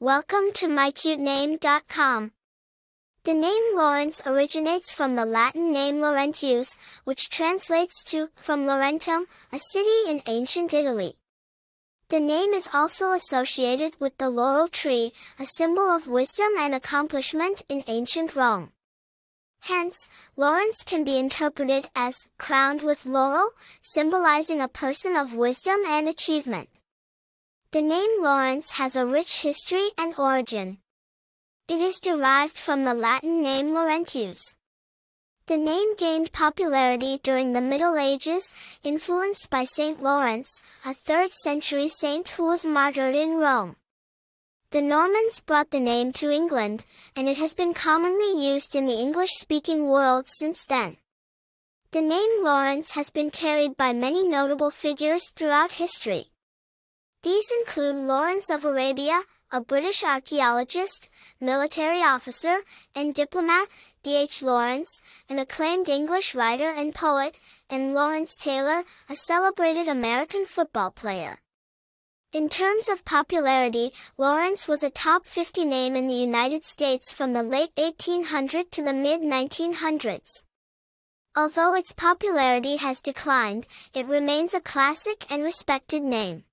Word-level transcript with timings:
Welcome 0.00 0.52
to 0.54 0.68
mycutename.com. 0.68 2.30
The 3.24 3.34
name 3.34 3.62
Lawrence 3.74 4.22
originates 4.24 4.92
from 4.92 5.16
the 5.16 5.24
Latin 5.24 5.72
name 5.72 5.96
Laurentius, 5.96 6.76
which 7.02 7.30
translates 7.30 8.04
to 8.04 8.28
from 8.36 8.64
Laurentum, 8.64 9.24
a 9.52 9.58
city 9.58 10.08
in 10.08 10.22
ancient 10.28 10.72
Italy. 10.72 11.16
The 12.10 12.20
name 12.20 12.52
is 12.52 12.68
also 12.72 13.10
associated 13.10 13.94
with 13.98 14.16
the 14.18 14.30
laurel 14.30 14.68
tree, 14.68 15.12
a 15.36 15.44
symbol 15.44 15.90
of 15.90 16.06
wisdom 16.06 16.52
and 16.56 16.76
accomplishment 16.76 17.62
in 17.68 17.82
ancient 17.88 18.36
Rome. 18.36 18.70
Hence, 19.62 20.08
Lawrence 20.36 20.84
can 20.86 21.02
be 21.02 21.18
interpreted 21.18 21.90
as 21.96 22.28
crowned 22.38 22.82
with 22.82 23.04
laurel, 23.04 23.50
symbolizing 23.82 24.60
a 24.60 24.68
person 24.68 25.16
of 25.16 25.34
wisdom 25.34 25.80
and 25.88 26.08
achievement. 26.08 26.68
The 27.70 27.82
name 27.82 28.22
Lawrence 28.22 28.70
has 28.78 28.96
a 28.96 29.04
rich 29.04 29.42
history 29.42 29.90
and 29.98 30.14
origin. 30.18 30.78
It 31.68 31.82
is 31.82 32.00
derived 32.00 32.56
from 32.56 32.84
the 32.84 32.94
Latin 32.94 33.42
name 33.42 33.74
Laurentius. 33.74 34.40
The 35.48 35.58
name 35.58 35.94
gained 35.96 36.32
popularity 36.32 37.20
during 37.22 37.52
the 37.52 37.60
Middle 37.60 37.98
Ages, 37.98 38.54
influenced 38.82 39.50
by 39.50 39.64
Saint 39.64 40.02
Lawrence, 40.02 40.48
a 40.82 40.94
3rd 40.94 41.30
century 41.32 41.88
saint 41.88 42.30
who 42.30 42.46
was 42.46 42.64
martyred 42.64 43.14
in 43.14 43.36
Rome. 43.36 43.76
The 44.70 44.80
Normans 44.80 45.40
brought 45.40 45.70
the 45.70 45.78
name 45.78 46.14
to 46.14 46.30
England, 46.30 46.86
and 47.14 47.28
it 47.28 47.36
has 47.36 47.52
been 47.52 47.74
commonly 47.74 48.50
used 48.50 48.76
in 48.76 48.86
the 48.86 48.98
English-speaking 48.98 49.86
world 49.86 50.26
since 50.26 50.64
then. 50.64 50.96
The 51.90 52.00
name 52.00 52.42
Lawrence 52.42 52.92
has 52.92 53.10
been 53.10 53.30
carried 53.30 53.76
by 53.76 53.92
many 53.92 54.26
notable 54.26 54.70
figures 54.70 55.28
throughout 55.36 55.72
history. 55.72 56.30
These 57.22 57.50
include 57.60 57.96
Lawrence 57.96 58.48
of 58.48 58.64
Arabia, 58.64 59.22
a 59.50 59.60
British 59.60 60.04
archaeologist, 60.04 61.10
military 61.40 62.00
officer, 62.00 62.60
and 62.94 63.12
diplomat, 63.12 63.66
D.H. 64.04 64.40
Lawrence, 64.42 65.02
an 65.28 65.40
acclaimed 65.40 65.88
English 65.88 66.34
writer 66.34 66.70
and 66.70 66.94
poet, 66.94 67.40
and 67.68 67.92
Lawrence 67.92 68.36
Taylor, 68.36 68.84
a 69.08 69.16
celebrated 69.16 69.88
American 69.88 70.46
football 70.46 70.92
player. 70.92 71.40
In 72.32 72.48
terms 72.48 72.88
of 72.88 73.04
popularity, 73.04 73.90
Lawrence 74.16 74.68
was 74.68 74.82
a 74.82 74.90
top 74.90 75.26
50 75.26 75.64
name 75.64 75.96
in 75.96 76.06
the 76.06 76.14
United 76.14 76.62
States 76.62 77.12
from 77.12 77.32
the 77.32 77.42
late 77.42 77.74
1800s 77.76 78.70
to 78.72 78.82
the 78.82 78.92
mid-1900s. 78.92 80.44
Although 81.34 81.74
its 81.74 81.92
popularity 81.92 82.76
has 82.76 83.00
declined, 83.00 83.66
it 83.94 84.06
remains 84.06 84.54
a 84.54 84.60
classic 84.60 85.24
and 85.30 85.42
respected 85.42 86.02
name. 86.02 86.44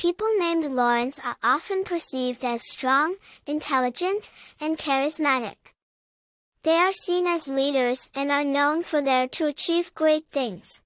People 0.00 0.28
named 0.38 0.64
Lawrence 0.64 1.20
are 1.22 1.36
often 1.42 1.84
perceived 1.84 2.42
as 2.42 2.66
strong, 2.66 3.16
intelligent, 3.46 4.30
and 4.58 4.78
charismatic. 4.78 5.74
They 6.62 6.76
are 6.76 6.90
seen 6.90 7.26
as 7.26 7.48
leaders 7.48 8.08
and 8.14 8.32
are 8.32 8.42
known 8.42 8.82
for 8.82 9.02
their 9.02 9.28
to 9.28 9.44
achieve 9.44 9.92
great 9.92 10.24
things. 10.32 10.80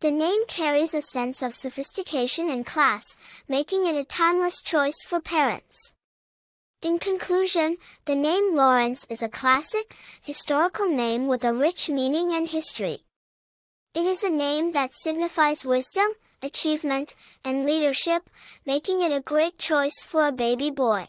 The 0.00 0.10
name 0.10 0.42
carries 0.46 0.92
a 0.92 1.00
sense 1.00 1.40
of 1.40 1.54
sophistication 1.54 2.50
and 2.50 2.66
class, 2.66 3.16
making 3.48 3.86
it 3.86 3.96
a 3.96 4.04
timeless 4.04 4.60
choice 4.60 5.02
for 5.06 5.20
parents. 5.20 5.94
In 6.82 6.98
conclusion, 6.98 7.78
the 8.04 8.14
name 8.14 8.54
Lawrence 8.54 9.06
is 9.08 9.22
a 9.22 9.30
classic, 9.30 9.96
historical 10.20 10.86
name 10.86 11.28
with 11.28 11.44
a 11.44 11.54
rich 11.54 11.88
meaning 11.88 12.34
and 12.34 12.46
history. 12.46 13.04
It 13.94 14.04
is 14.04 14.22
a 14.22 14.28
name 14.28 14.72
that 14.72 14.92
signifies 14.92 15.64
wisdom, 15.64 16.08
achievement, 16.42 17.14
and 17.44 17.64
leadership, 17.64 18.30
making 18.64 19.02
it 19.02 19.12
a 19.12 19.20
great 19.20 19.58
choice 19.58 20.02
for 20.04 20.26
a 20.26 20.32
baby 20.32 20.70
boy. 20.70 21.08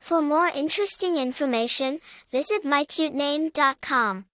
For 0.00 0.22
more 0.22 0.48
interesting 0.48 1.16
information, 1.16 2.00
visit 2.30 2.64
mycutename.com. 2.64 4.29